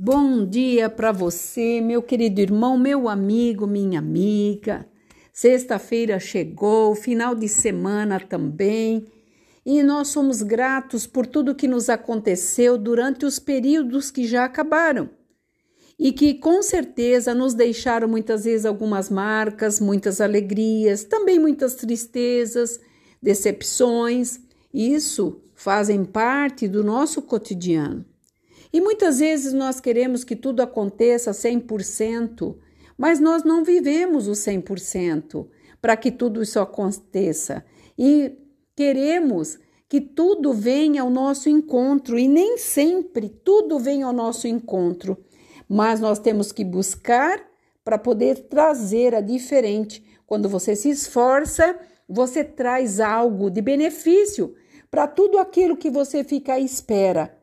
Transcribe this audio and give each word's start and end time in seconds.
Bom 0.00 0.46
dia 0.46 0.88
para 0.88 1.10
você, 1.10 1.80
meu 1.80 2.00
querido 2.00 2.40
irmão, 2.40 2.78
meu 2.78 3.08
amigo, 3.08 3.66
minha 3.66 3.98
amiga. 3.98 4.86
Sexta-feira 5.32 6.20
chegou, 6.20 6.94
final 6.94 7.34
de 7.34 7.48
semana 7.48 8.20
também, 8.20 9.08
e 9.66 9.82
nós 9.82 10.06
somos 10.06 10.40
gratos 10.40 11.04
por 11.04 11.26
tudo 11.26 11.52
que 11.52 11.66
nos 11.66 11.88
aconteceu 11.88 12.78
durante 12.78 13.26
os 13.26 13.40
períodos 13.40 14.08
que 14.08 14.24
já 14.24 14.44
acabaram 14.44 15.10
e 15.98 16.12
que 16.12 16.34
com 16.34 16.62
certeza 16.62 17.34
nos 17.34 17.52
deixaram 17.52 18.06
muitas 18.06 18.44
vezes 18.44 18.66
algumas 18.66 19.10
marcas, 19.10 19.80
muitas 19.80 20.20
alegrias, 20.20 21.02
também 21.02 21.40
muitas 21.40 21.74
tristezas, 21.74 22.78
decepções. 23.20 24.38
Isso 24.72 25.42
fazem 25.56 26.04
parte 26.04 26.68
do 26.68 26.84
nosso 26.84 27.20
cotidiano. 27.20 28.06
E 28.72 28.80
muitas 28.80 29.18
vezes 29.18 29.52
nós 29.52 29.80
queremos 29.80 30.24
que 30.24 30.36
tudo 30.36 30.60
aconteça 30.60 31.30
100%, 31.30 32.56
mas 32.96 33.20
nós 33.20 33.44
não 33.44 33.64
vivemos 33.64 34.28
o 34.28 34.32
100% 34.32 35.46
para 35.80 35.96
que 35.96 36.10
tudo 36.10 36.42
isso 36.42 36.58
aconteça. 36.60 37.64
E 37.96 38.32
queremos 38.76 39.58
que 39.88 40.00
tudo 40.00 40.52
venha 40.52 41.02
ao 41.02 41.10
nosso 41.10 41.48
encontro, 41.48 42.18
e 42.18 42.28
nem 42.28 42.58
sempre 42.58 43.28
tudo 43.28 43.78
vem 43.78 44.02
ao 44.02 44.12
nosso 44.12 44.46
encontro, 44.46 45.16
mas 45.68 45.98
nós 45.98 46.18
temos 46.18 46.52
que 46.52 46.64
buscar 46.64 47.42
para 47.82 47.96
poder 47.96 48.48
trazer 48.48 49.14
a 49.14 49.20
diferente. 49.20 50.04
Quando 50.26 50.46
você 50.46 50.76
se 50.76 50.90
esforça, 50.90 51.74
você 52.06 52.44
traz 52.44 53.00
algo 53.00 53.50
de 53.50 53.62
benefício 53.62 54.54
para 54.90 55.06
tudo 55.06 55.38
aquilo 55.38 55.76
que 55.76 55.88
você 55.88 56.22
fica 56.22 56.54
à 56.54 56.60
espera. 56.60 57.37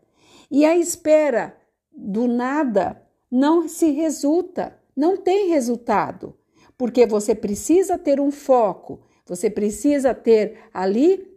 E 0.55 0.63
a 0.63 0.73
espera 0.77 1.53
do 1.91 2.29
nada 2.29 3.05
não 3.29 3.67
se 3.67 3.91
resulta, 3.91 4.79
não 4.95 5.17
tem 5.17 5.49
resultado, 5.49 6.33
porque 6.77 7.05
você 7.05 7.35
precisa 7.35 7.97
ter 7.97 8.21
um 8.21 8.31
foco, 8.31 9.01
você 9.25 9.49
precisa 9.49 10.13
ter 10.13 10.57
ali 10.73 11.27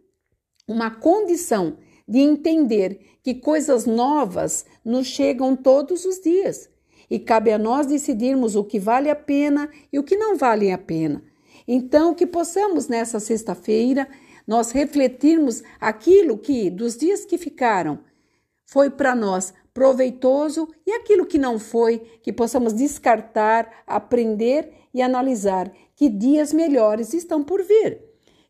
uma 0.69 0.89
condição 0.89 1.79
de 2.07 2.21
entender 2.21 3.19
que 3.21 3.35
coisas 3.35 3.87
novas 3.87 4.65
nos 4.85 5.09
chegam 5.09 5.57
todos 5.57 6.05
os 6.05 6.21
dias 6.21 6.71
e 7.11 7.19
cabe 7.19 7.51
a 7.51 7.59
nós 7.59 7.89
decidirmos 7.89 8.55
o 8.55 8.63
que 8.63 8.79
vale 8.79 9.11
a 9.11 9.17
pena 9.17 9.69
e 9.93 9.99
o 9.99 10.05
que 10.05 10.17
não 10.17 10.37
vale 10.37 10.71
a 10.71 10.79
pena. 10.79 11.25
Então, 11.67 12.15
que 12.15 12.25
possamos 12.25 12.87
nessa 12.87 13.19
sexta-feira 13.19 14.07
nós 14.47 14.71
refletirmos 14.71 15.65
aquilo 15.81 16.39
que 16.39 16.71
dos 16.71 16.97
dias 16.97 17.25
que 17.25 17.37
ficaram 17.37 18.07
foi 18.69 18.91
para 18.91 19.15
nós 19.15 19.55
proveitoso 19.73 20.69
e 20.87 20.93
aquilo 20.93 21.25
que 21.25 21.39
não 21.39 21.59
foi, 21.59 21.99
que 22.23 22.31
possamos 22.31 22.75
descartar, 22.75 23.83
aprender 23.87 24.71
e 24.93 25.01
analisar 25.01 25.73
que 25.97 26.11
dias 26.11 26.53
melhores 26.53 27.15
estão 27.15 27.43
por 27.43 27.63
vir. 27.63 27.99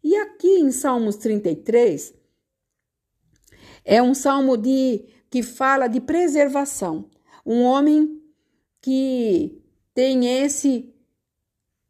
E 0.02 0.16
aqui 0.16 0.58
em 0.58 0.72
Salmos 0.72 1.16
33 1.16 2.14
é 3.84 4.02
um 4.02 4.12
salmo 4.12 4.56
de 4.56 5.04
que 5.30 5.40
fala 5.42 5.86
de 5.86 6.00
preservação. 6.00 7.08
Um 7.46 7.62
homem 7.62 8.20
que 8.82 9.62
tem 9.94 10.42
esse 10.42 10.92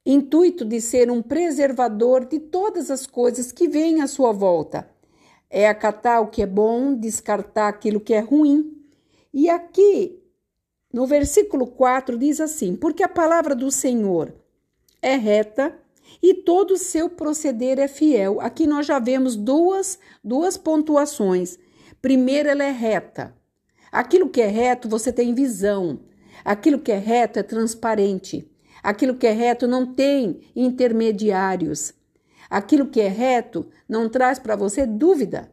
intuito 0.04 0.66
de 0.66 0.82
ser 0.82 1.10
um 1.10 1.22
preservador 1.22 2.26
de 2.26 2.38
todas 2.38 2.90
as 2.90 3.06
coisas 3.06 3.52
que 3.52 3.68
vêm 3.68 4.02
à 4.02 4.06
sua 4.06 4.32
volta 4.32 4.97
é 5.50 5.68
acatar 5.68 6.22
o 6.22 6.28
que 6.28 6.42
é 6.42 6.46
bom, 6.46 6.94
descartar 6.94 7.68
aquilo 7.68 8.00
que 8.00 8.14
é 8.14 8.20
ruim. 8.20 8.76
E 9.32 9.48
aqui, 9.48 10.22
no 10.92 11.06
versículo 11.06 11.66
4, 11.66 12.18
diz 12.18 12.40
assim: 12.40 12.76
Porque 12.76 13.02
a 13.02 13.08
palavra 13.08 13.54
do 13.54 13.70
Senhor 13.70 14.34
é 15.00 15.16
reta 15.16 15.76
e 16.22 16.34
todo 16.34 16.72
o 16.72 16.78
seu 16.78 17.08
proceder 17.08 17.78
é 17.78 17.88
fiel. 17.88 18.40
Aqui 18.40 18.66
nós 18.66 18.86
já 18.86 18.98
vemos 18.98 19.36
duas, 19.36 19.98
duas 20.22 20.56
pontuações. 20.56 21.58
Primeiro, 22.00 22.48
ela 22.48 22.64
é 22.64 22.70
reta. 22.70 23.34
Aquilo 23.90 24.28
que 24.28 24.40
é 24.40 24.46
reto, 24.46 24.88
você 24.88 25.12
tem 25.12 25.34
visão. 25.34 26.00
Aquilo 26.44 26.78
que 26.78 26.92
é 26.92 26.98
reto 26.98 27.38
é 27.38 27.42
transparente. 27.42 28.50
Aquilo 28.82 29.14
que 29.14 29.26
é 29.26 29.32
reto 29.32 29.66
não 29.66 29.86
tem 29.86 30.40
intermediários. 30.54 31.92
Aquilo 32.48 32.86
que 32.86 33.00
é 33.00 33.08
reto 33.08 33.66
não 33.88 34.08
traz 34.08 34.38
para 34.38 34.56
você 34.56 34.86
dúvida. 34.86 35.52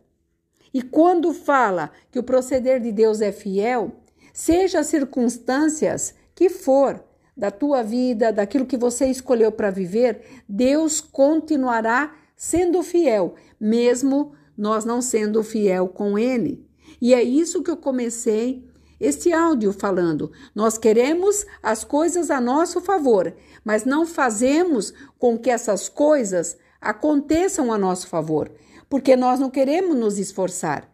E 0.74 0.82
quando 0.82 1.34
fala 1.34 1.92
que 2.12 2.20
o 2.20 2.24
proceder 2.24 2.82
de 2.82 2.92
Deus 2.92 3.22
é 3.22 3.32
fiel, 3.32 3.92
seja 4.34 4.80
as 4.80 4.88
circunstâncias 4.88 6.14
que 6.34 6.50
for 6.50 7.04
da 7.36 7.52
tua 7.52 7.82
vida, 7.82 8.32
daquilo 8.32 8.66
que 8.66 8.78
você 8.78 9.08
escolheu 9.08 9.52
para 9.52 9.72
viver, 9.72 10.22
Deus 10.48 11.02
continuará 11.02 12.14
sendo 12.36 12.84
fiel, 12.84 13.36
mesmo 13.60 14.34
nós 14.58 14.86
não 14.86 15.02
sendo 15.02 15.44
fiel 15.44 15.88
com 15.88 16.18
Ele. 16.18 16.66
E 17.02 17.14
é 17.14 17.22
isso 17.24 17.62
que 17.62 17.72
eu 17.72 17.78
comecei 17.78 18.66
este 19.00 19.34
áudio 19.34 19.74
falando. 19.74 20.32
Nós 20.54 20.78
queremos 20.78 21.46
as 21.62 21.84
coisas 21.84 22.32
a 22.32 22.40
nosso 22.40 22.80
favor, 22.80 23.34
mas 23.64 23.86
não 23.86 24.06
fazemos 24.06 24.94
com 25.20 25.38
que 25.38 25.50
essas 25.50 25.90
coisas 25.90 26.58
aconteçam 26.85 27.73
a 27.73 27.78
nosso 27.78 28.07
favor, 28.07 28.51
porque 28.90 29.16
nós 29.16 29.40
não 29.40 29.50
queremos 29.50 29.96
nos 29.97 30.19
esforçar. 30.19 30.90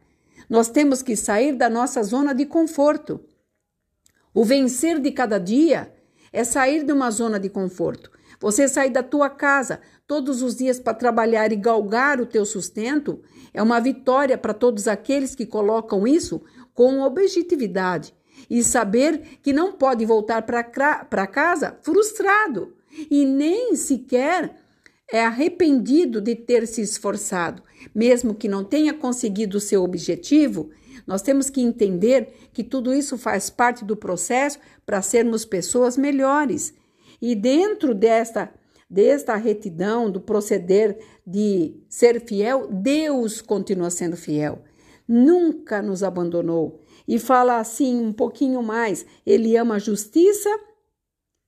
Nós 0.49 0.69
temos 0.69 1.01
que 1.01 1.15
sair 1.15 1.53
da 1.53 1.69
nossa 1.69 2.01
zona 2.01 2.33
de 2.33 2.45
conforto. 2.45 3.19
O 4.33 4.45
vencer 4.45 4.99
de 4.99 5.11
cada 5.11 5.37
dia 5.37 5.93
é 6.31 6.43
sair 6.43 6.83
de 6.83 6.93
uma 6.93 7.11
zona 7.11 7.39
de 7.39 7.49
conforto. 7.49 8.09
Você 8.39 8.67
sair 8.67 8.89
da 8.89 9.03
tua 9.03 9.29
casa 9.29 9.81
todos 10.07 10.41
os 10.41 10.55
dias 10.55 10.79
para 10.79 10.93
trabalhar 10.93 11.51
e 11.51 11.55
galgar 11.55 12.19
o 12.19 12.25
teu 12.25 12.45
sustento 12.45 13.21
é 13.53 13.61
uma 13.61 13.79
vitória 13.79 14.37
para 14.37 14.53
todos 14.53 14.87
aqueles 14.87 15.35
que 15.35 15.45
colocam 15.45 16.07
isso 16.07 16.41
com 16.73 17.01
objetividade 17.01 18.13
e 18.49 18.63
saber 18.63 19.39
que 19.43 19.53
não 19.53 19.73
pode 19.73 20.05
voltar 20.05 20.41
para 20.43 21.27
casa 21.27 21.77
frustrado 21.81 22.73
e 23.09 23.25
nem 23.25 23.75
sequer 23.75 24.60
é 25.11 25.25
arrependido 25.25 26.21
de 26.21 26.35
ter 26.35 26.65
se 26.65 26.81
esforçado, 26.81 27.61
mesmo 27.93 28.33
que 28.33 28.47
não 28.47 28.63
tenha 28.63 28.93
conseguido 28.93 29.57
o 29.57 29.61
seu 29.61 29.83
objetivo, 29.83 30.69
nós 31.05 31.21
temos 31.21 31.49
que 31.49 31.61
entender 31.61 32.33
que 32.53 32.63
tudo 32.63 32.93
isso 32.93 33.17
faz 33.17 33.49
parte 33.49 33.83
do 33.83 33.97
processo 33.97 34.59
para 34.85 35.01
sermos 35.01 35.43
pessoas 35.43 35.97
melhores. 35.97 36.73
E 37.21 37.35
dentro 37.35 37.93
desta 37.93 38.53
desta 38.91 39.37
retidão, 39.37 40.11
do 40.11 40.19
proceder 40.19 40.99
de 41.25 41.73
ser 41.87 42.19
fiel, 42.25 42.67
Deus 42.69 43.41
continua 43.41 43.89
sendo 43.89 44.17
fiel. 44.17 44.63
Nunca 45.07 45.81
nos 45.81 46.03
abandonou. 46.03 46.81
E 47.07 47.17
fala 47.17 47.57
assim 47.57 48.01
um 48.01 48.11
pouquinho 48.11 48.61
mais: 48.61 49.05
Ele 49.25 49.55
ama 49.55 49.75
a 49.75 49.79
justiça 49.79 50.49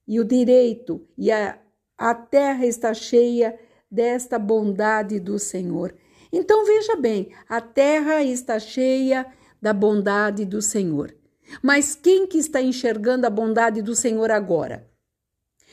e 0.08 0.22
o 0.22 0.24
direito 0.24 1.06
e 1.18 1.32
a 1.32 1.60
a 2.04 2.14
terra 2.14 2.66
está 2.66 2.94
cheia 2.94 3.58
desta 3.90 4.38
bondade 4.38 5.22
do 5.22 5.40
Senhor. 5.40 5.96
Então 6.34 6.66
veja 6.66 6.98
bem, 6.98 7.30
a 7.48 7.62
terra 7.62 8.22
está 8.22 8.60
cheia 8.60 9.26
da 9.62 9.72
bondade 9.72 10.44
do 10.44 10.62
Senhor. 10.62 11.16
Mas 11.62 11.96
quem 11.96 12.28
que 12.28 12.38
está 12.38 12.62
enxergando 12.62 13.26
a 13.26 13.30
bondade 13.30 13.82
do 13.82 13.96
Senhor 13.96 14.32
agora? 14.32 14.86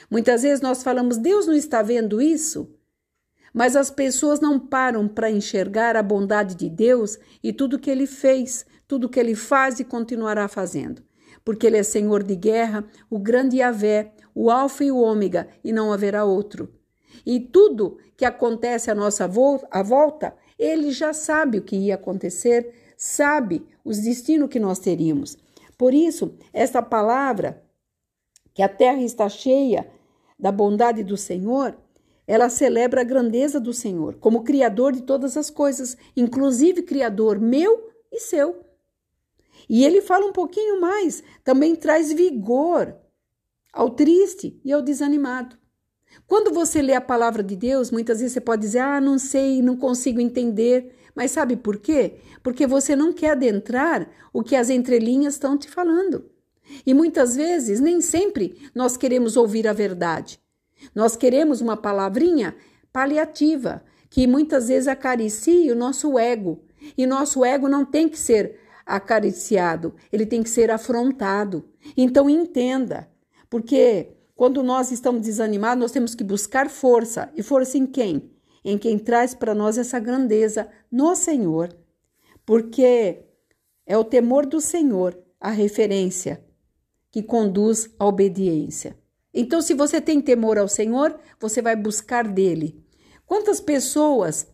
Muitas 0.08 0.42
vezes 0.42 0.60
nós 0.60 0.84
falamos, 0.84 1.16
Deus 1.16 1.48
não 1.48 1.54
está 1.54 1.82
vendo 1.82 2.22
isso? 2.22 2.72
Mas 3.52 3.74
as 3.74 3.90
pessoas 3.90 4.38
não 4.38 4.56
param 4.56 5.08
para 5.08 5.32
enxergar 5.32 5.96
a 5.96 6.02
bondade 6.02 6.54
de 6.54 6.70
Deus 6.70 7.18
e 7.42 7.52
tudo 7.52 7.76
que 7.76 7.90
ele 7.90 8.06
fez, 8.06 8.64
tudo 8.86 9.08
que 9.08 9.18
ele 9.18 9.34
faz 9.34 9.80
e 9.80 9.84
continuará 9.84 10.46
fazendo 10.46 11.02
porque 11.44 11.66
ele 11.66 11.76
é 11.76 11.82
Senhor 11.82 12.22
de 12.22 12.36
guerra, 12.36 12.84
o 13.08 13.18
grande 13.18 13.58
Yahvé, 13.58 14.12
o 14.40 14.50
Alfa 14.50 14.82
e 14.82 14.90
o 14.90 14.96
Ômega, 14.96 15.48
e 15.62 15.70
não 15.70 15.92
haverá 15.92 16.24
outro. 16.24 16.72
E 17.26 17.38
tudo 17.38 17.98
que 18.16 18.24
acontece 18.24 18.90
à 18.90 18.94
nossa 18.94 19.28
volta, 19.28 20.34
ele 20.58 20.92
já 20.92 21.12
sabe 21.12 21.58
o 21.58 21.62
que 21.62 21.76
ia 21.76 21.96
acontecer, 21.96 22.72
sabe 22.96 23.62
os 23.84 23.98
destinos 23.98 24.48
que 24.48 24.58
nós 24.58 24.78
teríamos. 24.78 25.36
Por 25.76 25.92
isso, 25.92 26.38
essa 26.54 26.80
palavra, 26.80 27.62
que 28.54 28.62
a 28.62 28.68
terra 28.68 29.02
está 29.02 29.28
cheia 29.28 29.86
da 30.38 30.50
bondade 30.50 31.04
do 31.04 31.18
Senhor, 31.18 31.76
ela 32.26 32.48
celebra 32.48 33.02
a 33.02 33.04
grandeza 33.04 33.60
do 33.60 33.74
Senhor 33.74 34.14
como 34.14 34.42
Criador 34.42 34.92
de 34.92 35.02
todas 35.02 35.36
as 35.36 35.50
coisas, 35.50 35.98
inclusive 36.16 36.80
Criador 36.80 37.38
meu 37.38 37.90
e 38.10 38.18
seu. 38.18 38.64
E 39.68 39.84
ele 39.84 40.00
fala 40.00 40.24
um 40.24 40.32
pouquinho 40.32 40.80
mais, 40.80 41.22
também 41.44 41.76
traz 41.76 42.10
vigor 42.10 42.96
ao 43.72 43.90
triste 43.90 44.60
e 44.64 44.72
ao 44.72 44.82
desanimado. 44.82 45.56
Quando 46.26 46.52
você 46.52 46.82
lê 46.82 46.94
a 46.94 47.00
palavra 47.00 47.42
de 47.42 47.56
Deus, 47.56 47.90
muitas 47.90 48.20
vezes 48.20 48.32
você 48.32 48.40
pode 48.40 48.62
dizer: 48.62 48.80
Ah, 48.80 49.00
não 49.00 49.18
sei, 49.18 49.62
não 49.62 49.76
consigo 49.76 50.20
entender. 50.20 50.96
Mas 51.14 51.32
sabe 51.32 51.56
por 51.56 51.78
quê? 51.78 52.16
Porque 52.42 52.66
você 52.66 52.94
não 52.94 53.12
quer 53.12 53.30
adentrar 53.30 54.08
o 54.32 54.42
que 54.42 54.56
as 54.56 54.70
entrelinhas 54.70 55.34
estão 55.34 55.56
te 55.58 55.68
falando. 55.68 56.30
E 56.86 56.94
muitas 56.94 57.34
vezes, 57.34 57.80
nem 57.80 58.00
sempre, 58.00 58.70
nós 58.74 58.96
queremos 58.96 59.36
ouvir 59.36 59.66
a 59.66 59.72
verdade. 59.72 60.40
Nós 60.94 61.16
queremos 61.16 61.60
uma 61.60 61.76
palavrinha 61.76 62.54
paliativa, 62.92 63.82
que 64.08 64.26
muitas 64.26 64.68
vezes 64.68 64.88
acaricie 64.88 65.70
o 65.70 65.76
nosso 65.76 66.18
ego. 66.18 66.62
E 66.96 67.06
nosso 67.06 67.44
ego 67.44 67.68
não 67.68 67.84
tem 67.84 68.08
que 68.08 68.18
ser 68.18 68.58
acariciado, 68.86 69.94
ele 70.12 70.26
tem 70.26 70.42
que 70.42 70.50
ser 70.50 70.70
afrontado. 70.70 71.64
Então 71.96 72.28
entenda, 72.28 73.08
porque 73.50 74.16
quando 74.34 74.62
nós 74.62 74.90
estamos 74.90 75.22
desanimados, 75.22 75.82
nós 75.82 75.92
temos 75.92 76.14
que 76.14 76.24
buscar 76.24 76.70
força. 76.70 77.30
E 77.36 77.42
força 77.42 77.76
em 77.76 77.84
quem? 77.84 78.30
Em 78.64 78.78
quem 78.78 78.98
traz 78.98 79.34
para 79.34 79.54
nós 79.54 79.76
essa 79.76 79.98
grandeza, 79.98 80.66
no 80.90 81.14
Senhor. 81.14 81.76
Porque 82.46 83.22
é 83.84 83.98
o 83.98 84.04
temor 84.04 84.46
do 84.46 84.60
Senhor 84.60 85.18
a 85.38 85.50
referência 85.50 86.42
que 87.10 87.22
conduz 87.22 87.90
à 87.98 88.06
obediência. 88.06 88.96
Então, 89.34 89.60
se 89.60 89.74
você 89.74 90.00
tem 90.00 90.20
temor 90.20 90.56
ao 90.56 90.68
Senhor, 90.68 91.18
você 91.38 91.60
vai 91.60 91.76
buscar 91.76 92.26
dele. 92.26 92.82
Quantas 93.26 93.60
pessoas 93.60 94.46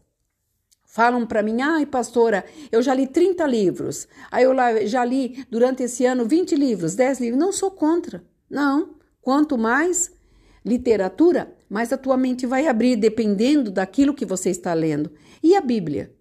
falam 0.84 1.26
para 1.26 1.42
mim, 1.42 1.60
ai, 1.60 1.84
pastora, 1.86 2.44
eu 2.72 2.82
já 2.82 2.94
li 2.94 3.06
30 3.06 3.46
livros, 3.46 4.08
aí 4.30 4.44
eu 4.44 4.54
já 4.86 5.04
li 5.04 5.44
durante 5.50 5.82
esse 5.82 6.04
ano 6.06 6.26
20 6.26 6.54
livros, 6.54 6.94
10 6.94 7.20
livros. 7.20 7.38
Não 7.38 7.52
sou 7.52 7.70
contra, 7.70 8.24
não. 8.50 8.96
Quanto 9.20 9.58
mais 9.58 10.12
literatura, 10.64 11.54
mais 11.68 11.92
a 11.92 11.98
tua 11.98 12.16
mente 12.16 12.46
vai 12.46 12.66
abrir, 12.66 12.96
dependendo 12.96 13.70
daquilo 13.70 14.14
que 14.14 14.24
você 14.24 14.50
está 14.50 14.72
lendo. 14.74 15.12
E 15.42 15.54
a 15.56 15.60
Bíblia? 15.60 16.12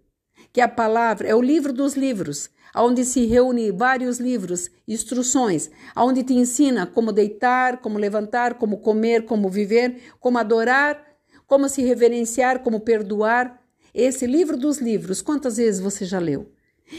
Que 0.51 0.62
a 0.62 0.68
palavra 0.68 1.27
é 1.27 1.36
o 1.36 1.42
livro 1.42 1.74
dos 1.74 1.95
livros 1.95 2.50
onde 2.75 3.06
se 3.06 3.25
reúne 3.25 3.72
vários 3.72 4.19
livros, 4.19 4.69
instruções, 4.88 5.69
onde 5.95 6.24
te 6.24 6.33
ensina 6.33 6.86
como 6.86 7.12
deitar, 7.12 7.77
como 7.77 7.98
levantar, 7.98 8.56
como 8.56 8.80
comer, 8.80 9.25
como 9.25 9.50
viver, 9.50 10.01
como 10.19 10.38
adorar, 10.38 11.01
como 11.48 11.69
se 11.69 11.81
reverenciar, 11.83 12.60
como 12.60 12.81
perdoar. 12.81 13.62
Esse 13.94 14.27
livro 14.27 14.57
dos 14.57 14.80
livros, 14.80 15.22
quantas 15.22 15.57
vezes 15.57 15.80
você 15.80 16.04
já 16.04 16.19
leu? 16.19 16.51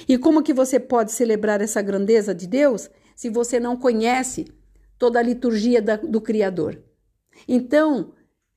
E 0.08 0.16
como 0.16 0.42
que 0.42 0.54
você 0.54 0.80
pode 0.80 1.12
celebrar 1.12 1.60
essa 1.60 1.82
grandeza 1.82 2.34
de 2.34 2.46
Deus 2.46 2.88
se 3.14 3.28
você 3.28 3.60
não 3.60 3.76
conhece 3.76 4.46
toda 4.98 5.18
a 5.18 5.22
liturgia 5.22 5.80
da, 5.80 5.96
do 5.96 6.20
Criador? 6.20 6.82
Então, 7.46 8.12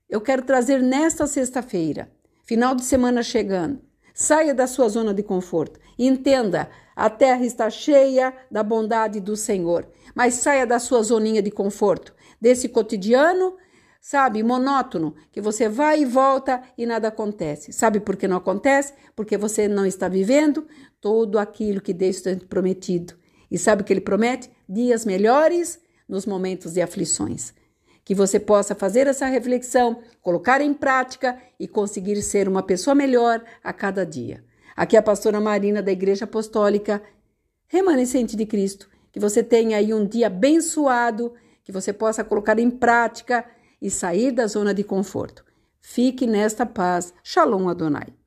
eu 0.10 0.22
quero 0.22 0.42
trazer 0.42 0.82
nesta 0.82 1.28
sexta-feira, 1.28 2.12
final 2.44 2.74
de 2.74 2.84
semana 2.84 3.22
chegando, 3.22 3.82
saia 4.14 4.54
da 4.54 4.68
sua 4.68 4.90
zona 4.90 5.14
de 5.14 5.24
conforto. 5.24 5.80
Entenda, 5.98 6.70
a 6.96 7.10
terra 7.10 7.46
está 7.46 7.70
cheia 7.70 8.34
da 8.50 8.64
bondade 8.64 9.20
do 9.20 9.36
Senhor, 9.36 9.88
mas 10.16 10.36
saia 10.36 10.66
da 10.66 10.80
sua 10.80 11.02
zoninha 11.04 11.42
de 11.42 11.52
conforto, 11.52 12.14
desse 12.42 12.68
cotidiano, 12.68 13.56
sabe, 14.02 14.42
monótono, 14.44 15.16
que 15.32 15.40
você 15.40 15.70
vai 15.70 16.02
e 16.02 16.06
volta 16.06 16.62
e 16.78 16.86
nada 16.86 17.10
acontece. 17.10 17.72
Sabe 17.72 18.00
por 18.00 18.18
que 18.18 18.28
não 18.28 18.38
acontece? 18.38 18.94
Porque 19.16 19.38
você 19.38 19.68
não 19.68 19.86
está 19.86 20.08
vivendo 20.08 20.68
tudo 21.00 21.38
aquilo 21.38 21.82
que 21.82 21.94
Deus 21.94 22.22
tem 22.22 22.38
prometido. 22.38 23.14
E 23.52 23.58
sabe 23.58 23.82
o 23.82 23.86
que 23.86 23.94
ele 23.94 24.02
promete? 24.02 24.50
Dias 24.68 25.06
melhores 25.06 25.80
nos 26.10 26.26
momentos 26.26 26.74
de 26.74 26.82
aflições. 26.82 27.54
Que 28.04 28.16
você 28.16 28.40
possa 28.40 28.74
fazer 28.74 29.06
essa 29.06 29.28
reflexão, 29.28 30.02
colocar 30.22 30.60
em 30.60 30.74
prática 30.74 31.38
e 31.60 31.68
conseguir 31.68 32.20
ser 32.24 32.48
uma 32.48 32.64
pessoa 32.64 32.96
melhor 32.96 33.44
a 33.64 33.72
cada 33.72 34.04
dia. 34.04 34.44
Aqui 34.76 34.96
é 34.96 35.00
a 35.00 35.04
pastora 35.04 35.40
Marina 35.40 35.82
da 35.82 35.92
Igreja 35.92 36.26
Apostólica 36.26 37.02
Remanescente 37.68 38.36
de 38.36 38.46
Cristo. 38.46 38.90
Que 39.12 39.20
você 39.20 39.44
tenha 39.44 39.78
aí 39.78 39.94
um 39.94 40.06
dia 40.06 40.28
abençoado, 40.28 41.34
que 41.64 41.72
você 41.72 41.94
possa 41.94 42.24
colocar 42.24 42.58
em 42.58 42.70
prática 42.70 43.46
e 43.82 43.90
sair 43.92 44.32
da 44.32 44.48
zona 44.48 44.74
de 44.74 44.84
conforto. 44.84 45.46
Fique 45.80 46.26
nesta 46.26 46.66
paz. 46.66 47.14
Shalom 47.24 47.70
Adonai. 47.70 48.19